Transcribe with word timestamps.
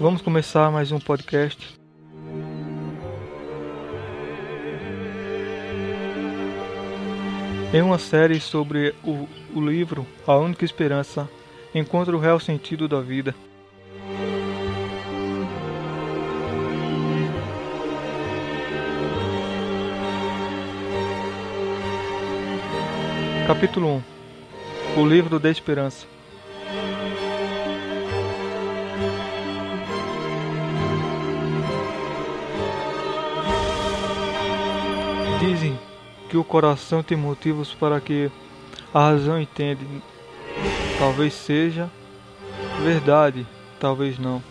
Vamos 0.00 0.20
começar 0.20 0.72
mais 0.72 0.90
um 0.90 0.98
podcast. 0.98 1.78
Em 7.72 7.80
uma 7.80 7.96
série 7.96 8.40
sobre 8.40 8.92
o, 9.04 9.28
o 9.54 9.60
livro 9.60 10.04
A 10.26 10.36
Única 10.36 10.64
Esperança, 10.64 11.30
encontra 11.72 12.14
o 12.14 12.18
real 12.18 12.40
sentido 12.40 12.88
da 12.88 13.00
vida. 13.00 13.36
Capítulo 23.46 24.02
1 24.96 25.00
O 25.00 25.06
Livro 25.06 25.38
da 25.38 25.50
Esperança 25.50 26.13
Dizem 35.44 35.78
que 36.30 36.38
o 36.38 36.42
coração 36.42 37.02
tem 37.02 37.18
motivos 37.18 37.74
para 37.74 38.00
que 38.00 38.30
a 38.94 39.10
razão 39.10 39.38
entende. 39.38 39.84
Talvez 40.98 41.34
seja 41.34 41.90
verdade, 42.82 43.46
talvez 43.78 44.18
não. 44.18 44.42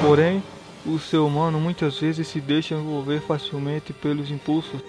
Porém, 0.00 0.42
o 0.86 0.98
ser 0.98 1.18
humano 1.18 1.60
muitas 1.60 1.98
vezes 1.98 2.26
se 2.26 2.40
deixa 2.40 2.74
envolver 2.74 3.20
facilmente 3.20 3.92
pelos 3.92 4.30
impulsos. 4.30 4.80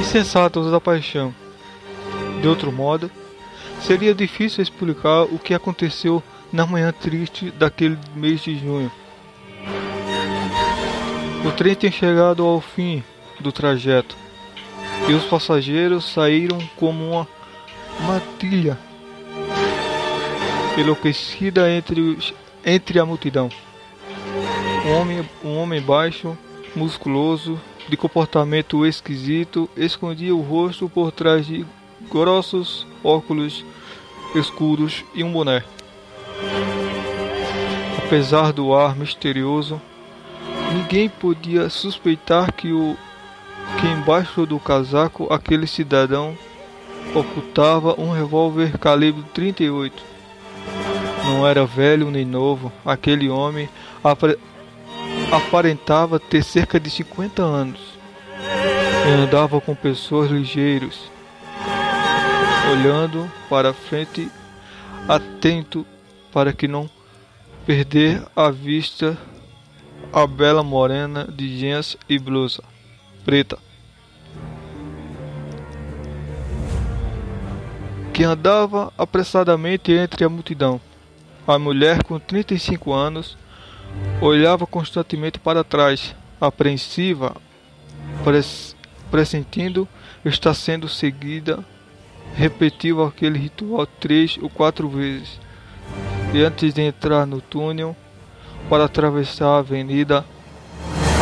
Insensatos 0.00 0.72
da 0.72 0.80
paixão. 0.80 1.32
De 2.40 2.48
outro 2.48 2.72
modo, 2.72 3.08
Seria 3.82 4.14
difícil 4.14 4.62
explicar 4.62 5.22
o 5.24 5.38
que 5.38 5.52
aconteceu 5.52 6.22
na 6.52 6.64
manhã 6.64 6.92
triste 6.92 7.50
daquele 7.50 7.98
mês 8.14 8.40
de 8.40 8.56
junho. 8.58 8.90
O 11.44 11.50
trem 11.50 11.74
tinha 11.74 11.90
chegado 11.90 12.44
ao 12.44 12.60
fim 12.60 13.02
do 13.40 13.50
trajeto 13.50 14.16
e 15.08 15.12
os 15.12 15.24
passageiros 15.24 16.04
saíram 16.04 16.58
como 16.76 17.10
uma 17.10 17.28
matilha 18.06 18.78
enlouquecida 20.78 21.68
entre, 21.70 22.18
entre 22.64 23.00
a 23.00 23.04
multidão. 23.04 23.50
Um 24.86 24.92
homem, 24.92 25.28
um 25.44 25.56
homem 25.56 25.82
baixo, 25.82 26.38
musculoso, 26.74 27.60
de 27.88 27.96
comportamento 27.96 28.86
esquisito, 28.86 29.68
escondia 29.76 30.34
o 30.34 30.40
rosto 30.40 30.88
por 30.88 31.10
trás 31.10 31.44
de 31.44 31.66
grossos 32.10 32.86
óculos 33.02 33.64
escuros 34.34 35.04
e 35.14 35.22
um 35.22 35.32
boné. 35.32 35.62
Apesar 37.98 38.52
do 38.52 38.74
ar 38.74 38.96
misterioso, 38.96 39.80
ninguém 40.72 41.08
podia 41.08 41.68
suspeitar 41.68 42.52
que 42.52 42.72
o 42.72 42.96
que 43.80 43.86
embaixo 43.86 44.44
do 44.46 44.58
casaco 44.58 45.32
aquele 45.32 45.66
cidadão 45.66 46.36
ocultava 47.14 47.98
um 48.00 48.10
revólver 48.10 48.78
calibre 48.78 49.24
38. 49.34 50.02
Não 51.24 51.46
era 51.46 51.64
velho 51.64 52.10
nem 52.10 52.24
novo, 52.24 52.72
aquele 52.84 53.28
homem 53.28 53.68
aparentava 55.30 56.18
ter 56.18 56.42
cerca 56.42 56.78
de 56.78 56.90
50 56.90 57.42
anos 57.42 57.80
e 59.06 59.10
andava 59.10 59.60
com 59.60 59.74
pessoas 59.74 60.30
ligeiros 60.30 61.10
olhando 62.70 63.30
para 63.48 63.72
frente, 63.72 64.30
atento 65.08 65.86
para 66.32 66.52
que 66.52 66.68
não 66.68 66.88
perder 67.66 68.22
a 68.34 68.50
vista 68.50 69.16
a 70.12 70.26
bela 70.26 70.62
morena 70.62 71.24
de 71.24 71.58
jeans 71.58 71.96
e 72.08 72.18
blusa 72.18 72.62
preta. 73.24 73.58
Que 78.12 78.24
andava 78.24 78.92
apressadamente 78.98 79.92
entre 79.92 80.24
a 80.24 80.28
multidão. 80.28 80.80
A 81.46 81.58
mulher 81.58 82.04
com 82.04 82.18
35 82.18 82.92
anos 82.92 83.36
olhava 84.20 84.66
constantemente 84.66 85.38
para 85.38 85.64
trás, 85.64 86.14
apreensiva, 86.40 87.36
pressentindo 89.10 89.88
estar 90.24 90.54
sendo 90.54 90.88
seguida 90.88 91.64
repetiu 92.34 93.04
aquele 93.04 93.38
ritual 93.38 93.86
três 93.86 94.38
ou 94.40 94.48
quatro 94.48 94.88
vezes. 94.88 95.40
E 96.32 96.42
antes 96.42 96.72
de 96.72 96.80
entrar 96.80 97.26
no 97.26 97.40
túnel 97.40 97.94
para 98.68 98.84
atravessar 98.84 99.48
a 99.48 99.58
avenida, 99.58 100.24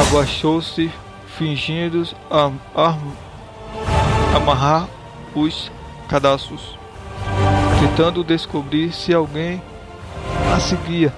abaixou-se, 0.00 0.90
fingindo 1.36 2.06
amarrar 4.34 4.88
os 5.34 5.70
cadastros, 6.08 6.78
tentando 7.80 8.22
descobrir 8.22 8.92
se 8.92 9.12
alguém 9.12 9.60
a 10.54 10.60
seguia. 10.60 11.12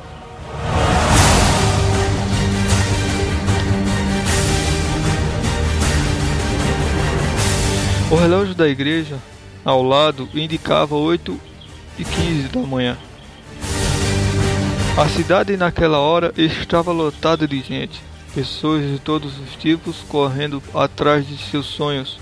O 8.10 8.14
relógio 8.14 8.54
da 8.54 8.68
igreja 8.68 9.18
ao 9.64 9.82
lado 9.82 10.28
indicava 10.34 10.94
8 10.94 11.38
e 11.98 12.04
15 12.04 12.48
da 12.48 12.60
manhã. 12.60 12.96
A 14.96 15.08
cidade 15.08 15.56
naquela 15.56 15.98
hora 15.98 16.32
estava 16.36 16.92
lotada 16.92 17.48
de 17.48 17.60
gente, 17.60 18.00
pessoas 18.34 18.82
de 18.82 18.98
todos 18.98 19.38
os 19.38 19.56
tipos 19.56 19.96
correndo 20.08 20.62
atrás 20.74 21.26
de 21.26 21.38
seus 21.38 21.66
sonhos, 21.66 22.18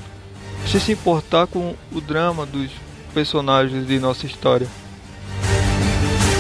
sem 0.66 0.80
se 0.80 0.92
importar 0.92 1.46
com 1.46 1.74
o 1.90 2.00
drama 2.00 2.46
dos 2.46 2.70
personagens 3.12 3.86
de 3.86 3.98
nossa 3.98 4.26
história. 4.26 4.68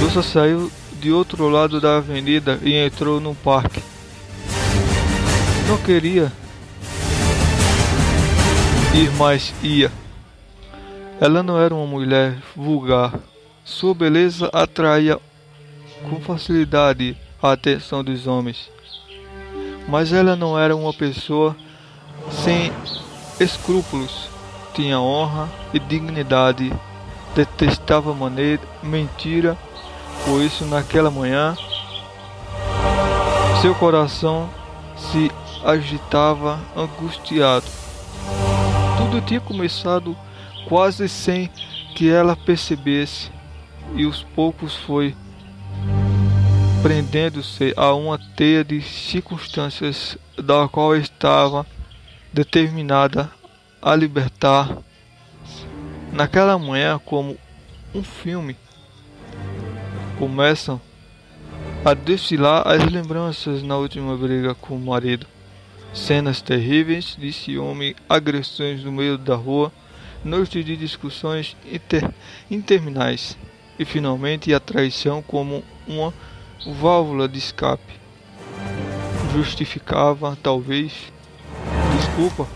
Lúcia 0.00 0.22
saiu 0.22 0.70
de 1.00 1.10
outro 1.10 1.48
lado 1.48 1.80
da 1.80 1.96
avenida 1.96 2.60
e 2.62 2.74
entrou 2.74 3.20
num 3.20 3.34
parque. 3.34 3.82
Não 5.66 5.78
queria 5.78 6.32
ir, 8.94 9.10
mas 9.16 9.52
ia. 9.62 9.90
Ela 11.20 11.42
não 11.42 11.60
era 11.60 11.74
uma 11.74 11.86
mulher 11.86 12.38
vulgar. 12.56 13.12
Sua 13.62 13.94
beleza 13.94 14.48
atraía 14.54 15.18
com 16.08 16.18
facilidade 16.18 17.14
a 17.42 17.52
atenção 17.52 18.02
dos 18.02 18.26
homens. 18.26 18.70
Mas 19.86 20.14
ela 20.14 20.34
não 20.34 20.58
era 20.58 20.74
uma 20.74 20.94
pessoa 20.94 21.54
sem 22.30 22.72
escrúpulos. 23.38 24.30
Tinha 24.72 24.98
honra 24.98 25.46
e 25.74 25.78
dignidade. 25.78 26.72
Detestava 27.34 28.14
maneira, 28.14 28.62
mentira. 28.82 29.58
Por 30.24 30.40
isso, 30.40 30.64
naquela 30.64 31.10
manhã, 31.10 31.54
seu 33.60 33.74
coração 33.74 34.48
se 34.96 35.30
agitava 35.62 36.58
angustiado. 36.74 37.66
Tudo 38.96 39.20
tinha 39.20 39.40
começado 39.40 40.16
quase 40.68 41.08
sem 41.08 41.50
que 41.94 42.08
ela 42.08 42.36
percebesse, 42.36 43.30
e 43.94 44.04
aos 44.04 44.22
poucos 44.22 44.74
foi 44.74 45.14
prendendo-se 46.82 47.74
a 47.76 47.92
uma 47.92 48.18
teia 48.36 48.64
de 48.64 48.80
circunstâncias 48.80 50.16
da 50.36 50.66
qual 50.66 50.96
estava 50.96 51.66
determinada 52.32 53.30
a 53.82 53.94
libertar. 53.94 54.78
Naquela 56.12 56.58
manhã, 56.58 56.98
como 57.04 57.36
um 57.94 58.02
filme, 58.02 58.56
começam 60.18 60.80
a 61.84 61.94
desfilar 61.94 62.66
as 62.66 62.84
lembranças 62.90 63.62
na 63.62 63.76
última 63.76 64.16
briga 64.16 64.54
com 64.54 64.76
o 64.76 64.80
marido. 64.80 65.26
Cenas 65.92 66.40
terríveis 66.40 67.16
de 67.18 67.32
ciúme, 67.32 67.96
agressões 68.08 68.84
no 68.84 68.92
meio 68.92 69.18
da 69.18 69.34
rua 69.34 69.72
noite 70.24 70.62
de 70.62 70.76
discussões 70.76 71.56
inter, 71.70 72.10
intermináveis 72.50 73.36
e 73.78 73.84
finalmente 73.84 74.52
a 74.52 74.60
traição 74.60 75.22
como 75.22 75.64
uma 75.86 76.12
válvula 76.80 77.28
de 77.28 77.38
escape. 77.38 77.98
Justificava, 79.32 80.36
talvez, 80.42 80.92
desculpa. 81.96 82.46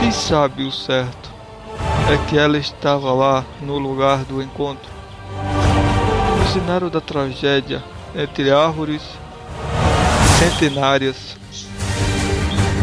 Quem 0.00 0.10
sabe 0.10 0.64
o 0.64 0.72
certo 0.72 1.30
é 2.10 2.28
que 2.28 2.38
ela 2.38 2.56
estava 2.56 3.12
lá 3.12 3.44
no 3.60 3.78
lugar 3.78 4.24
do 4.24 4.42
encontro. 4.42 4.90
No 6.38 6.46
cenário 6.48 6.88
da 6.88 7.00
tragédia, 7.00 7.82
entre 8.14 8.50
árvores 8.50 9.02
centenárias 10.38 11.36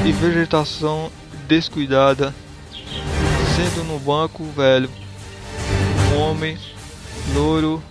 e 0.06 0.12
vegetação 0.12 1.12
descuidada, 1.48 2.34
sendo 3.60 3.84
no 3.84 4.00
banco 4.00 4.46
velho 4.56 4.90
um 6.14 6.20
homem 6.22 6.58
louro, 7.34 7.84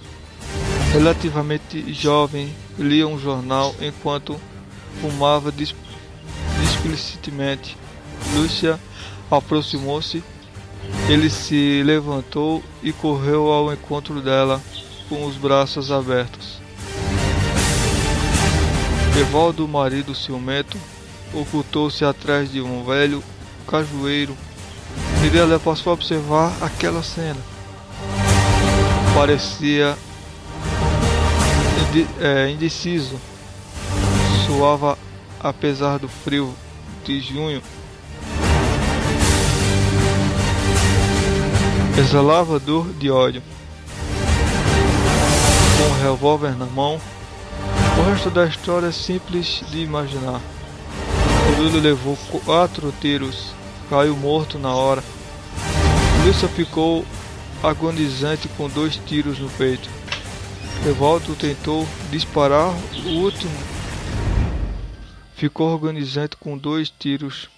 relativamente 0.94 1.92
jovem, 1.92 2.50
lia 2.78 3.06
um 3.06 3.18
jornal 3.18 3.74
enquanto 3.78 4.40
fumava 4.98 5.52
displicitamente. 5.52 7.76
Lúcia 8.34 8.80
aproximou-se. 9.30 10.24
Ele 11.06 11.28
se 11.28 11.82
levantou 11.84 12.64
e 12.82 12.90
correu 12.90 13.52
ao 13.52 13.70
encontro 13.70 14.22
dela 14.22 14.62
com 15.06 15.26
os 15.26 15.36
braços 15.36 15.92
abertos. 15.92 16.62
Evaldo, 19.20 19.68
marido 19.68 20.14
ciumento, 20.14 20.78
ocultou-se 21.34 22.06
atrás 22.06 22.50
de 22.50 22.62
um 22.62 22.82
velho 22.84 23.22
cajueiro. 23.66 24.34
Mirella 25.20 25.58
passou 25.58 25.90
a 25.90 25.94
observar 25.94 26.52
aquela 26.60 27.02
cena. 27.02 27.40
Parecia 29.14 29.96
é, 32.20 32.50
indeciso. 32.50 33.18
Suava 34.46 34.98
apesar 35.40 35.98
do 35.98 36.08
frio 36.08 36.54
de 37.04 37.20
junho. 37.20 37.62
Exalava 41.98 42.58
dor 42.58 42.92
de 42.92 43.10
ódio. 43.10 43.42
Com 45.76 45.84
um 45.84 46.02
revólver 46.02 46.56
na 46.56 46.66
mão, 46.66 47.00
o 47.98 48.10
resto 48.10 48.30
da 48.30 48.46
história 48.46 48.86
é 48.86 48.92
simples 48.92 49.62
de 49.70 49.78
imaginar. 49.78 50.40
Murilo 51.56 51.80
levou 51.80 52.16
quatro 52.44 52.92
tiros, 53.00 53.52
caiu 53.88 54.16
morto 54.16 54.58
na 54.58 54.74
hora. 54.74 55.02
Lúcia 56.24 56.48
ficou 56.48 57.04
agonizante 57.62 58.48
com 58.48 58.68
dois 58.68 58.96
tiros 58.96 59.38
no 59.38 59.48
peito. 59.50 59.88
Evaldo 60.86 61.34
tentou 61.34 61.86
disparar 62.10 62.72
o 63.04 63.08
último. 63.08 63.52
Ficou 65.34 65.74
agonizante 65.74 66.36
com 66.36 66.56
dois 66.56 66.90
tiros 66.90 67.48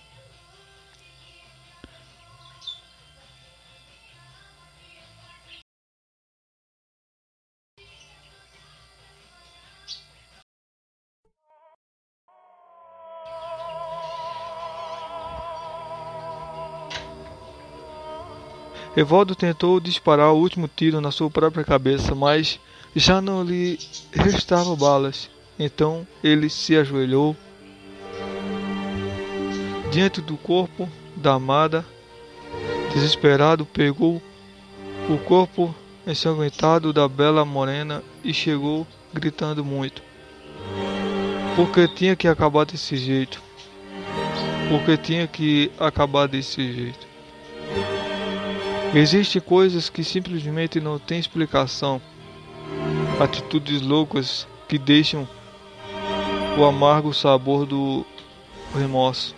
Evaldo 18.96 19.36
tentou 19.36 19.78
disparar 19.78 20.32
o 20.32 20.38
último 20.38 20.68
tiro 20.68 21.00
na 21.00 21.12
sua 21.12 21.30
própria 21.30 21.64
cabeça, 21.64 22.14
mas 22.14 22.58
já 22.94 23.20
não 23.20 23.44
lhe 23.44 23.78
restavam 24.12 24.74
balas. 24.76 25.30
Então 25.58 26.06
ele 26.24 26.48
se 26.48 26.76
ajoelhou 26.76 27.36
diante 29.92 30.20
do 30.20 30.36
corpo 30.36 30.88
da 31.14 31.34
amada. 31.34 31.84
Desesperado, 32.92 33.64
pegou 33.64 34.20
o 35.08 35.18
corpo 35.18 35.72
ensanguentado 36.04 36.92
da 36.92 37.06
bela 37.06 37.44
morena 37.44 38.02
e 38.24 38.34
chegou 38.34 38.84
gritando 39.14 39.64
muito. 39.64 40.02
Porque 41.54 41.86
tinha 41.86 42.16
que 42.16 42.26
acabar 42.26 42.64
desse 42.64 42.96
jeito. 42.96 43.40
Porque 44.68 44.96
tinha 44.96 45.28
que 45.28 45.70
acabar 45.78 46.26
desse 46.26 46.72
jeito. 46.72 47.09
Existem 48.94 49.40
coisas 49.40 49.88
que 49.88 50.02
simplesmente 50.02 50.80
não 50.80 50.98
têm 50.98 51.20
explicação. 51.20 52.00
Atitudes 53.20 53.82
loucas 53.82 54.48
que 54.68 54.78
deixam 54.78 55.28
o 56.58 56.64
amargo 56.64 57.14
sabor 57.14 57.64
do 57.64 58.04
remorso. 58.74 59.36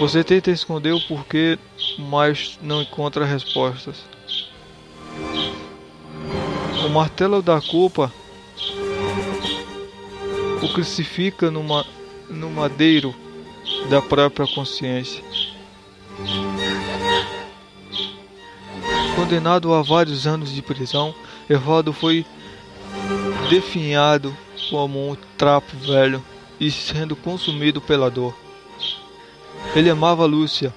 Você 0.00 0.24
tenta 0.24 0.50
esconder 0.50 0.92
o 0.92 1.00
porquê, 1.00 1.58
mas 1.98 2.58
não 2.62 2.82
encontra 2.82 3.24
respostas. 3.24 4.04
O 6.84 6.88
martelo 6.88 7.42
da 7.42 7.60
culpa 7.60 8.12
o 10.62 10.72
crucifica 10.72 11.50
numa, 11.50 11.86
no 12.28 12.50
madeiro 12.50 13.14
da 13.88 14.02
própria 14.02 14.46
consciência. 14.46 15.22
Condenado 19.28 19.74
a 19.74 19.82
vários 19.82 20.26
anos 20.26 20.50
de 20.50 20.62
prisão, 20.62 21.14
Evaldo 21.50 21.92
foi 21.92 22.24
definhado 23.50 24.34
como 24.70 25.10
um 25.10 25.14
trapo 25.36 25.76
velho 25.76 26.24
e 26.58 26.70
sendo 26.70 27.14
consumido 27.14 27.78
pela 27.78 28.10
dor. 28.10 28.34
Ele 29.76 29.90
amava 29.90 30.24
Lúcia. 30.24 30.72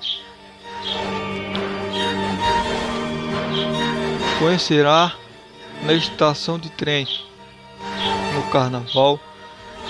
Conhecerá 4.37 5.15
na 5.83 5.93
estação 5.93 6.59
de 6.59 6.69
trem 6.71 7.07
no 8.35 8.51
carnaval 8.51 9.17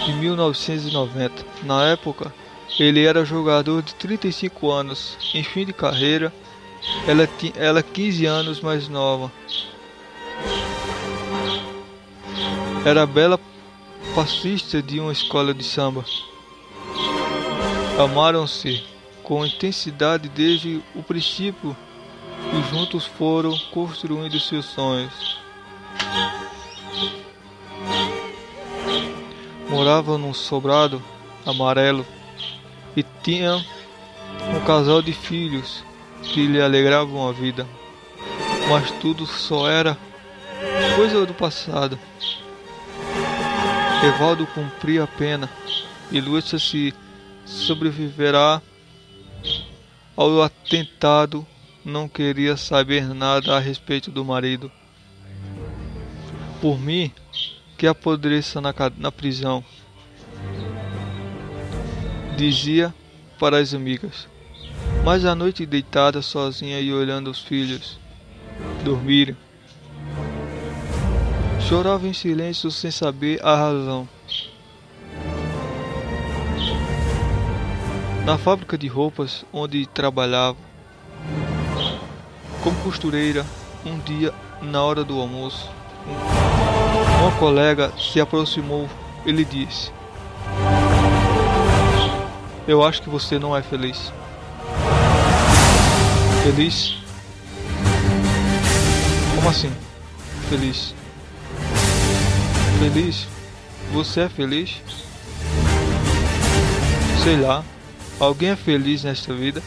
de 0.06 0.14
1990. 0.14 1.44
Na 1.64 1.86
época, 1.88 2.32
ele 2.80 3.04
era 3.04 3.26
jogador 3.26 3.82
de 3.82 3.96
35 3.96 4.70
anos, 4.70 5.18
em 5.34 5.44
fim 5.44 5.66
de 5.66 5.74
carreira 5.74 6.32
ela, 7.08 7.28
ela 7.56 7.84
15 7.84 8.26
anos 8.26 8.62
mais 8.62 8.88
nova. 8.88 9.32
Era 12.86 13.06
bela 13.06 13.40
passista 14.16 14.82
de 14.82 15.00
uma 15.00 15.12
escola 15.12 15.54
de 15.54 15.64
samba. 15.64 16.04
Amaram-se 18.00 18.84
com 19.24 19.46
intensidade 19.46 20.28
desde 20.30 20.82
o 20.96 21.04
princípio 21.04 21.76
e 22.54 22.74
juntos 22.74 23.06
foram 23.06 23.58
construindo 23.72 24.40
seus 24.40 24.66
sonhos. 24.66 25.40
Moravam 29.70 30.18
num 30.18 30.34
sobrado 30.34 31.02
amarelo 31.46 32.06
e 32.96 33.04
tinham 33.24 33.64
um 34.56 34.66
casal 34.66 35.02
de 35.02 35.14
filhos 35.14 35.84
que 36.24 36.48
lhe 36.48 36.62
alegravam 36.62 37.28
a 37.28 37.32
vida, 37.32 37.68
mas 38.70 38.92
tudo 39.00 39.26
só 39.26 39.70
era 39.70 39.98
coisa 40.96 41.26
do 41.26 41.34
passado. 41.34 41.98
Evaldo 44.04 44.48
cumpria 44.48 45.04
a 45.04 45.08
pena 45.08 45.50
e 46.12 46.20
Lúcia 46.20 46.58
se 46.58 46.94
sobreviverá 47.46 48.62
ao 50.16 50.42
atentado. 50.42 51.46
Não 51.84 52.08
queria 52.08 52.56
saber 52.58 53.14
nada 53.14 53.56
a 53.56 53.60
respeito 53.60 54.12
do 54.12 54.24
marido. 54.24 54.72
Por 56.62 56.80
mim, 56.80 57.12
que 57.78 57.88
apodreça 57.88 58.62
na, 58.62 58.74
na 58.98 59.12
prisão, 59.12 59.64
dizia 62.38 62.94
para 63.40 63.58
as 63.58 63.74
amigas. 63.74 64.31
Mas 65.04 65.26
à 65.26 65.34
noite 65.34 65.66
deitada 65.66 66.22
sozinha 66.22 66.80
e 66.80 66.94
olhando 66.94 67.32
os 67.32 67.42
filhos 67.42 68.00
dormirem, 68.84 69.36
chorava 71.60 72.08
em 72.08 72.14
silêncio 72.14 72.70
sem 72.70 72.92
saber 72.92 73.44
a 73.44 73.56
razão. 73.56 74.08
Na 78.26 78.38
fábrica 78.38 78.78
de 78.78 78.88
roupas 78.88 79.44
onde 79.52 79.88
trabalhava, 79.88 80.58
como 82.64 82.78
costureira, 82.84 83.44
um 83.84 83.98
dia, 83.98 84.32
na 84.62 84.84
hora 84.84 85.04
do 85.04 85.20
almoço, 85.20 85.68
uma 87.20 87.32
colega 87.40 87.92
se 87.98 88.22
aproximou 88.22 88.88
e 89.26 89.32
lhe 89.32 89.44
disse: 89.44 89.92
Eu 92.68 92.84
acho 92.84 93.02
que 93.02 93.10
você 93.10 93.40
não 93.40 93.58
é 93.58 93.64
feliz. 93.64 94.14
Feliz? 96.44 96.96
Como 99.36 99.48
assim? 99.48 99.72
Feliz? 100.50 100.96
Feliz? 102.80 103.28
Você 103.94 104.22
é 104.22 104.30
feliz? 104.30 104.82
Sei 107.24 107.38
lá. 107.38 107.64
Alguém 108.20 108.50
é 108.50 108.56
feliz 108.56 109.04
nesta 109.04 109.36
vida? 109.36 109.62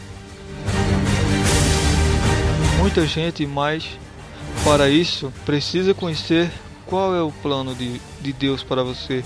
Muita 2.77 3.07
gente, 3.07 3.47
mas 3.47 3.97
para 4.65 4.89
isso 4.89 5.31
precisa 5.45 5.93
conhecer 5.93 6.51
qual 6.85 7.15
é 7.15 7.21
o 7.21 7.31
plano 7.31 7.73
de, 7.73 8.01
de 8.19 8.33
Deus 8.33 8.63
para 8.63 8.83
você. 8.83 9.23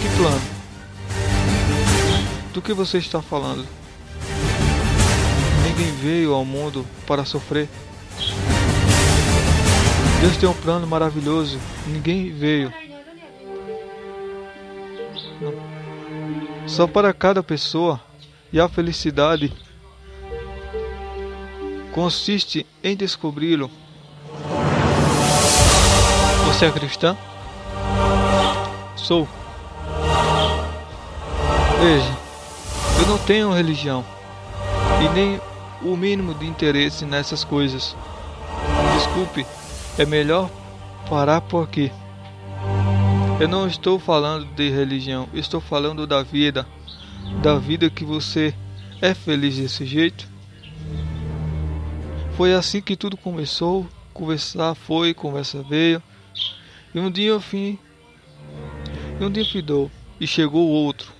Que 0.00 0.16
plano? 0.18 0.42
Do 2.52 2.60
que 2.60 2.74
você 2.74 2.98
está 2.98 3.22
falando? 3.22 3.66
Ninguém 5.78 5.94
veio 5.94 6.34
ao 6.34 6.44
mundo 6.44 6.84
para 7.06 7.24
sofrer. 7.24 7.68
Deus 10.20 10.36
tem 10.36 10.48
um 10.48 10.54
plano 10.54 10.88
maravilhoso. 10.88 11.56
Ninguém 11.86 12.32
veio. 12.32 12.72
Só 16.66 16.88
para 16.88 17.12
cada 17.12 17.44
pessoa. 17.44 18.00
E 18.52 18.58
a 18.58 18.68
felicidade 18.68 19.52
consiste 21.92 22.66
em 22.82 22.96
descobri-lo. 22.96 23.70
Você 26.46 26.66
é 26.66 26.72
cristã? 26.72 27.16
Sou. 28.96 29.28
Veja, 31.80 32.16
eu 33.00 33.06
não 33.06 33.18
tenho 33.18 33.52
religião 33.52 34.04
e 35.00 35.08
nem 35.10 35.40
o 35.82 35.96
mínimo 35.96 36.34
de 36.34 36.46
interesse 36.46 37.04
nessas 37.04 37.44
coisas. 37.44 37.96
Desculpe, 38.94 39.46
é 39.98 40.04
melhor 40.04 40.50
parar 41.08 41.40
por 41.40 41.64
aqui. 41.64 41.92
Eu 43.40 43.48
não 43.48 43.66
estou 43.66 43.98
falando 43.98 44.46
de 44.54 44.68
religião, 44.68 45.28
estou 45.32 45.60
falando 45.60 46.06
da 46.06 46.22
vida. 46.22 46.66
Da 47.42 47.56
vida 47.56 47.88
que 47.88 48.04
você 48.04 48.54
é 49.00 49.14
feliz 49.14 49.56
desse 49.56 49.84
jeito. 49.84 50.28
Foi 52.36 52.54
assim 52.54 52.80
que 52.80 52.96
tudo 52.96 53.16
começou. 53.16 53.86
Conversar 54.12 54.74
foi, 54.74 55.14
conversa 55.14 55.62
veio. 55.62 56.02
E 56.94 56.98
um 56.98 57.10
dia 57.10 57.30
eu 57.30 57.40
fim. 57.40 57.78
E 59.20 59.24
um 59.24 59.30
dia 59.30 59.44
fidou. 59.44 59.90
E 60.20 60.26
chegou 60.26 60.66
outro. 60.66 61.12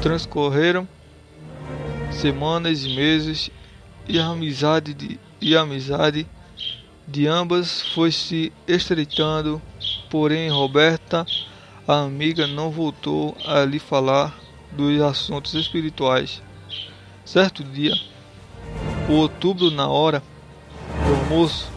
Transcorreram 0.00 0.86
semanas 2.14 2.84
e 2.84 2.94
meses. 2.94 3.50
E 4.06 4.18
a 4.18 4.26
amizade 4.26 4.92
de, 4.92 5.18
e 5.40 5.56
a 5.56 5.62
amizade 5.62 6.26
de 7.06 7.26
ambas 7.26 7.82
foi 7.94 8.10
se 8.10 8.52
estreitando, 8.66 9.60
porém 10.10 10.50
Roberta, 10.50 11.26
a 11.86 12.00
amiga, 12.00 12.46
não 12.46 12.70
voltou 12.70 13.36
a 13.46 13.64
lhe 13.64 13.78
falar 13.78 14.34
dos 14.72 15.00
assuntos 15.02 15.54
espirituais. 15.54 16.42
Certo 17.24 17.62
dia, 17.62 17.94
o 19.08 19.12
outubro 19.14 19.70
na 19.70 19.86
hora 19.86 20.22
do 21.06 21.14
almoço, 21.14 21.70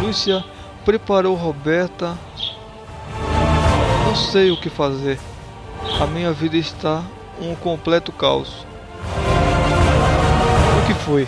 Lúcia 0.00 0.44
preparou 0.84 1.34
Roberta. 1.34 2.16
Não 4.04 4.14
sei 4.14 4.50
o 4.50 4.60
que 4.60 4.70
fazer. 4.70 5.18
A 6.00 6.06
minha 6.06 6.32
vida 6.32 6.56
está 6.56 7.04
um 7.40 7.54
completo 7.54 8.12
caos. 8.12 8.66
Foi? 11.04 11.26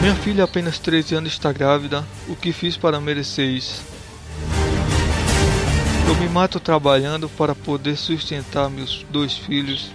Minha 0.00 0.14
filha, 0.14 0.44
apenas 0.44 0.78
13 0.78 1.16
anos, 1.16 1.32
está 1.32 1.52
grávida. 1.52 2.04
O 2.28 2.36
que 2.36 2.52
fiz 2.52 2.76
para 2.76 3.00
merecer 3.00 3.48
isso? 3.48 3.82
Eu 6.06 6.14
me 6.14 6.28
mato 6.28 6.60
trabalhando 6.60 7.28
para 7.28 7.56
poder 7.56 7.96
sustentar 7.96 8.70
meus 8.70 9.04
dois 9.10 9.36
filhos. 9.36 9.90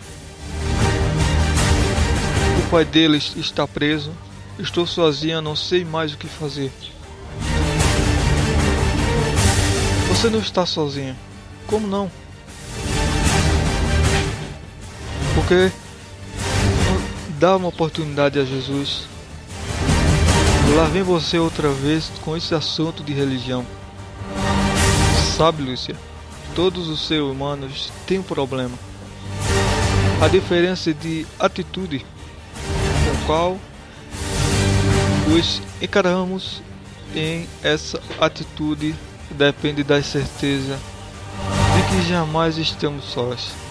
O 2.59 2.69
pai 2.69 2.83
deles 2.83 3.33
está 3.37 3.65
preso. 3.65 4.11
Estou 4.59 4.85
sozinha, 4.85 5.41
não 5.41 5.55
sei 5.55 5.85
mais 5.85 6.13
o 6.13 6.17
que 6.17 6.27
fazer. 6.27 6.69
Você 10.09 10.29
não 10.29 10.39
está 10.39 10.65
sozinha. 10.65 11.15
Como 11.65 11.87
não? 11.87 12.11
Porque 15.51 15.69
dá 17.37 17.57
uma 17.57 17.67
oportunidade 17.67 18.39
a 18.39 18.45
Jesus 18.45 19.03
Lá 20.77 20.85
vem 20.85 21.03
você 21.03 21.37
outra 21.37 21.67
vez 21.73 22.09
com 22.21 22.37
esse 22.37 22.55
assunto 22.55 23.03
de 23.03 23.11
religião. 23.11 23.65
Sabe, 25.35 25.61
Lúcia, 25.61 25.93
todos 26.55 26.87
os 26.87 27.05
seres 27.05 27.25
humanos 27.25 27.91
têm 28.07 28.19
um 28.19 28.23
problema. 28.23 28.79
A 30.21 30.29
diferença 30.29 30.93
de 30.93 31.27
atitude 31.37 31.99
com 31.99 33.25
qual 33.25 33.59
os 35.35 35.61
encaramos 35.81 36.61
em 37.13 37.45
essa 37.61 38.01
atitude 38.21 38.95
depende 39.31 39.83
da 39.83 40.01
certeza 40.01 40.79
de 41.75 41.89
que 41.89 42.07
jamais 42.07 42.57
estamos 42.57 43.03
sós. 43.03 43.70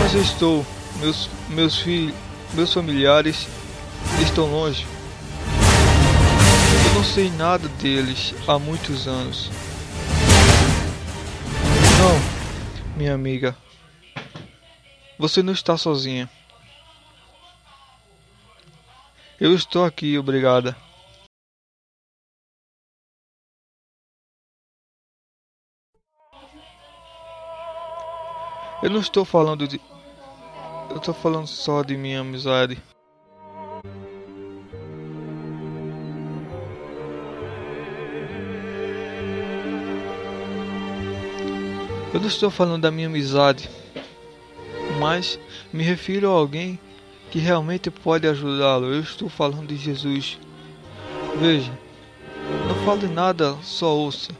Mas 0.00 0.14
eu 0.14 0.22
estou, 0.22 0.66
meus, 1.00 1.28
meus 1.48 1.78
filhos, 1.78 2.14
meus 2.54 2.72
familiares 2.72 3.46
estão 4.22 4.46
longe. 4.46 4.86
Eu 6.86 6.94
não 6.94 7.04
sei 7.04 7.30
nada 7.30 7.68
deles 7.68 8.34
há 8.46 8.58
muitos 8.58 9.06
anos. 9.06 9.50
Não, 11.98 12.96
minha 12.96 13.14
amiga. 13.14 13.56
Você 15.18 15.42
não 15.42 15.52
está 15.52 15.76
sozinha. 15.76 16.30
Eu 19.40 19.54
estou 19.54 19.84
aqui, 19.84 20.18
obrigada. 20.18 20.76
Eu 28.80 28.90
não 28.90 29.00
estou 29.00 29.24
falando 29.24 29.66
de. 29.66 29.80
Eu 30.88 30.98
estou 30.98 31.12
falando 31.12 31.48
só 31.48 31.82
de 31.82 31.96
minha 31.96 32.20
amizade. 32.20 32.78
Eu 42.14 42.20
não 42.20 42.28
estou 42.28 42.50
falando 42.50 42.82
da 42.82 42.90
minha 42.90 43.08
amizade, 43.08 43.68
mas 44.98 45.38
me 45.72 45.82
refiro 45.82 46.30
a 46.30 46.32
alguém 46.32 46.78
que 47.32 47.40
realmente 47.40 47.90
pode 47.90 48.28
ajudá-lo. 48.28 48.86
Eu 48.86 49.00
estou 49.00 49.28
falando 49.28 49.66
de 49.66 49.76
Jesus. 49.76 50.38
Veja, 51.36 51.76
não 52.68 52.76
fale 52.86 53.08
nada, 53.08 53.56
só 53.62 53.94
ouça. 53.94 54.30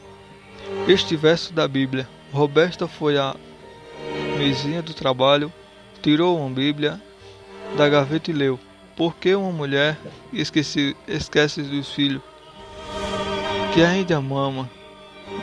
Este 0.87 1.17
verso 1.17 1.53
da 1.53 1.67
Bíblia. 1.67 2.07
Roberta 2.31 2.87
foi 2.87 3.17
à 3.17 3.35
mesinha 4.39 4.81
do 4.81 4.93
trabalho, 4.93 5.51
tirou 6.01 6.39
uma 6.39 6.49
Bíblia 6.49 6.99
da 7.77 7.89
gaveta 7.89 8.31
e 8.31 8.33
leu. 8.33 8.57
Por 8.95 9.13
que 9.17 9.35
uma 9.35 9.51
mulher 9.51 9.97
esquece, 10.31 10.95
esquece 11.05 11.61
dos 11.61 11.91
filhos 11.91 12.21
que 13.73 13.81
ainda 13.83 14.21
mama, 14.21 14.69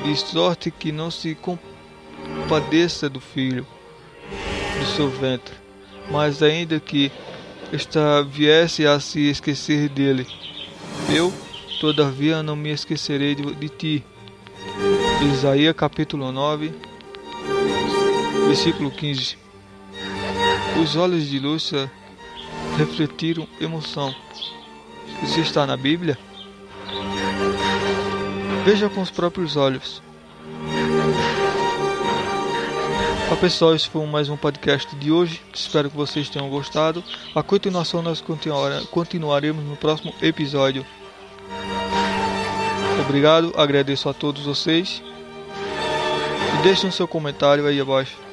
de 0.02 0.16
sorte 0.16 0.70
que 0.70 0.90
não 0.90 1.10
se 1.10 1.34
compadeça 1.36 3.08
do 3.08 3.20
filho 3.20 3.66
do 4.80 4.86
seu 4.86 5.10
ventre, 5.10 5.54
mas 6.10 6.42
ainda 6.42 6.80
que 6.80 7.12
esta 7.72 8.22
viesse 8.22 8.86
a 8.86 8.98
se 8.98 9.28
esquecer 9.28 9.90
dele, 9.90 10.26
eu, 11.14 11.32
todavia, 11.80 12.42
não 12.42 12.56
me 12.56 12.70
esquecerei 12.70 13.34
de, 13.34 13.54
de 13.54 13.68
ti. 13.68 14.04
Isaías 15.32 15.74
capítulo 15.76 16.32
9, 16.32 16.72
versículo 18.46 18.90
15. 18.90 19.36
Os 20.80 20.94
olhos 20.94 21.28
de 21.28 21.38
Lúcia 21.38 21.90
refletiram 22.78 23.46
emoção. 23.60 24.14
Isso 25.22 25.40
está 25.40 25.66
na 25.66 25.76
Bíblia? 25.76 26.16
Veja 28.64 28.88
com 28.88 29.00
os 29.00 29.10
próprios 29.10 29.56
olhos. 29.56 30.02
Olá 33.26 33.36
pessoal, 33.40 33.74
esse 33.74 33.88
foi 33.88 34.06
mais 34.06 34.28
um 34.28 34.36
podcast 34.36 34.94
de 34.94 35.10
hoje. 35.10 35.42
Espero 35.52 35.90
que 35.90 35.96
vocês 35.96 36.28
tenham 36.28 36.48
gostado. 36.48 37.02
A 37.34 37.42
continuação 37.42 38.00
nós 38.00 38.22
continuaremos 38.90 39.64
no 39.64 39.76
próximo 39.76 40.14
episódio. 40.22 40.86
Obrigado, 43.00 43.52
agradeço 43.56 44.08
a 44.08 44.14
todos 44.14 44.44
vocês. 44.44 45.02
E 46.58 46.62
deixem 46.62 46.90
seu 46.90 47.08
comentário 47.08 47.66
aí 47.66 47.80
abaixo. 47.80 48.25